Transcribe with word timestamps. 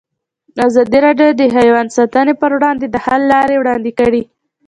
ازادي 0.67 0.99
راډیو 1.05 1.29
د 1.35 1.41
حیوان 1.55 1.87
ساتنه 1.97 2.33
پر 2.41 2.51
وړاندې 2.57 2.85
د 2.89 2.95
حل 3.05 3.21
لارې 3.33 3.55
وړاندې 3.59 3.91
کړي. 3.99 4.23